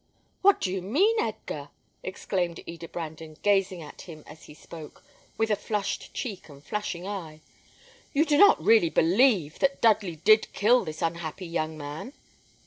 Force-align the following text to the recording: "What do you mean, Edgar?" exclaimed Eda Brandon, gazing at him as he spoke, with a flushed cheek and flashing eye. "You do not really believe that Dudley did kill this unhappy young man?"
"What 0.41 0.59
do 0.59 0.71
you 0.71 0.81
mean, 0.81 1.19
Edgar?" 1.19 1.69
exclaimed 2.01 2.61
Eda 2.65 2.87
Brandon, 2.87 3.37
gazing 3.43 3.83
at 3.83 4.01
him 4.01 4.23
as 4.25 4.45
he 4.45 4.55
spoke, 4.55 5.03
with 5.37 5.51
a 5.51 5.55
flushed 5.55 6.11
cheek 6.11 6.49
and 6.49 6.63
flashing 6.65 7.07
eye. 7.07 7.41
"You 8.11 8.25
do 8.25 8.35
not 8.39 8.59
really 8.59 8.89
believe 8.89 9.59
that 9.59 9.79
Dudley 9.79 10.15
did 10.15 10.51
kill 10.53 10.83
this 10.85 11.03
unhappy 11.03 11.45
young 11.45 11.77
man?" 11.77 12.13